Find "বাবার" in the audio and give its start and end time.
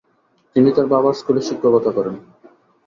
0.93-1.15